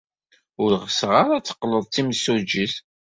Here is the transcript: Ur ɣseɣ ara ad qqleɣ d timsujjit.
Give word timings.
Ur 0.63 0.71
ɣseɣ 0.83 1.11
ara 1.21 1.33
ad 1.37 1.47
qqleɣ 1.55 1.81
d 1.83 1.89
timsujjit. 1.93 2.75